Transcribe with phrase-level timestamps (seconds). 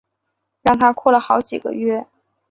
[0.63, 2.07] 让她哭了好几个月